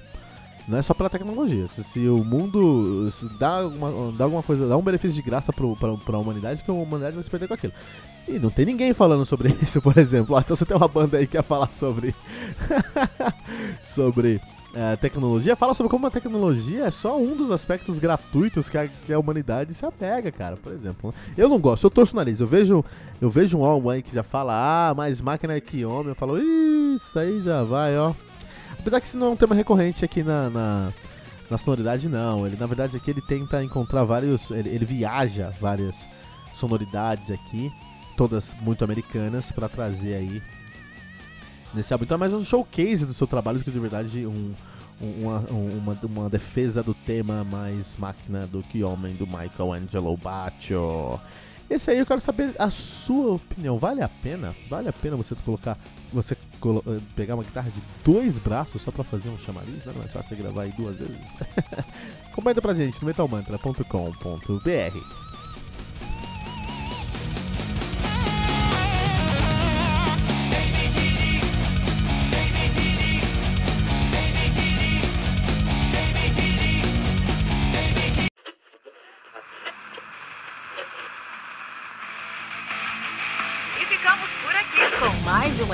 Não 0.67 0.77
é 0.77 0.81
só 0.81 0.93
pela 0.93 1.09
tecnologia. 1.09 1.67
Se, 1.67 1.83
se 1.83 2.07
o 2.07 2.23
mundo 2.23 3.11
se 3.11 3.27
dá, 3.37 3.67
uma, 3.67 4.11
dá 4.13 4.23
alguma 4.23 4.43
coisa, 4.43 4.67
dá 4.67 4.77
um 4.77 4.81
benefício 4.81 5.15
de 5.15 5.21
graça 5.21 5.51
pra, 5.51 5.65
pra 5.97 6.17
humanidade, 6.17 6.63
que 6.63 6.71
a 6.71 6.73
humanidade 6.73 7.15
vai 7.15 7.23
se 7.23 7.29
perder 7.29 7.47
com 7.47 7.53
aquilo. 7.53 7.73
E 8.27 8.39
não 8.39 8.49
tem 8.49 8.65
ninguém 8.65 8.93
falando 8.93 9.25
sobre 9.25 9.49
isso, 9.61 9.81
por 9.81 9.97
exemplo. 9.97 10.39
então 10.39 10.55
você 10.55 10.65
tem 10.65 10.77
uma 10.77 10.87
banda 10.87 11.17
aí 11.17 11.27
que 11.27 11.33
quer 11.33 11.43
falar 11.43 11.71
sobre. 11.71 12.15
sobre 13.83 14.39
é, 14.73 14.95
tecnologia. 14.95 15.55
Fala 15.55 15.73
sobre 15.73 15.89
como 15.89 16.07
a 16.07 16.11
tecnologia 16.11 16.85
é 16.85 16.91
só 16.91 17.19
um 17.19 17.35
dos 17.35 17.51
aspectos 17.51 17.99
gratuitos 17.99 18.69
que 18.69 18.77
a, 18.77 18.87
que 18.87 19.13
a 19.13 19.19
humanidade 19.19 19.73
se 19.73 19.85
apega, 19.85 20.31
cara. 20.31 20.57
Por 20.57 20.71
exemplo. 20.71 21.13
Eu 21.37 21.47
não 21.47 21.59
gosto, 21.59 21.85
eu 21.85 21.91
torço 21.91 22.13
o 22.13 22.15
nariz. 22.15 22.39
Eu 22.39 22.47
vejo, 22.47 22.83
eu 23.21 23.29
vejo 23.29 23.57
um 23.57 23.63
álbum 23.63 23.89
aí 23.89 24.01
que 24.01 24.13
já 24.13 24.23
fala, 24.23 24.89
ah, 24.89 24.93
mais 24.93 25.21
máquina 25.21 25.59
que 25.61 25.85
homem. 25.85 26.09
Eu 26.09 26.15
falo, 26.15 26.37
isso 26.39 27.17
aí 27.17 27.41
já 27.41 27.63
vai, 27.63 27.97
ó. 27.97 28.13
Apesar 28.79 28.99
que 28.99 29.07
isso 29.07 29.17
não 29.17 29.27
é 29.27 29.29
um 29.29 29.35
tema 29.35 29.55
recorrente 29.55 30.03
aqui 30.03 30.23
na, 30.23 30.49
na, 30.49 30.93
na 31.49 31.57
sonoridade, 31.57 32.09
não. 32.09 32.45
Ele, 32.45 32.57
na 32.59 32.65
verdade, 32.65 32.97
aqui 32.97 33.11
ele 33.11 33.21
tenta 33.21 33.63
encontrar 33.63 34.03
vários. 34.03 34.49
Ele, 34.51 34.69
ele 34.69 34.85
viaja 34.85 35.53
várias 35.61 36.07
sonoridades 36.53 37.31
aqui, 37.31 37.71
todas 38.17 38.55
muito 38.61 38.83
americanas, 38.83 39.51
para 39.51 39.69
trazer 39.69 40.15
aí 40.15 40.41
nesse 41.73 41.93
álbum. 41.93 42.05
Então 42.05 42.15
é 42.15 42.19
mais 42.19 42.33
um 42.33 42.43
showcase 42.43 43.05
do 43.05 43.13
seu 43.13 43.27
trabalho 43.27 43.59
do 43.59 43.63
que 43.63 43.71
de 43.71 43.79
verdade 43.79 44.25
um, 44.25 44.53
uma, 45.01 45.39
uma, 45.49 45.99
uma, 46.03 46.29
defesa 46.29 46.83
do 46.83 46.93
tema 46.93 47.43
mais 47.43 47.97
máquina 47.97 48.47
do 48.47 48.61
que 48.61 48.83
homem 48.83 49.13
do 49.15 49.27
Michelangelo 49.27 50.15
Baccio. 50.17 51.19
Esse 51.69 51.91
aí 51.91 51.99
eu 51.99 52.05
quero 52.05 52.19
saber 52.19 52.53
a 52.59 52.69
sua 52.69 53.33
opinião. 53.33 53.79
Vale 53.79 54.01
a 54.01 54.09
pena? 54.09 54.53
Vale 54.69 54.89
a 54.89 54.93
pena 54.93 55.15
você 55.15 55.33
colocar. 55.35 55.77
Você 56.11 56.37
colo 56.59 56.83
eh, 56.87 56.99
pegar 57.15 57.35
uma 57.35 57.43
guitarra 57.43 57.71
de 57.71 57.81
dois 58.03 58.37
braços 58.37 58.81
só 58.81 58.91
pra 58.91 59.03
fazer 59.03 59.29
um 59.29 59.39
chamariz? 59.39 59.83
Não 59.85 59.93
é 59.93 59.97
mais 59.97 60.13
fácil 60.13 60.37
gravar 60.37 60.63
aí 60.63 60.71
duas 60.73 60.97
vezes? 60.97 61.17
Comenta 62.35 62.61
pra 62.61 62.73
gente 62.73 63.01
no 63.01 63.07
metalmantra.com.br. 63.07 65.32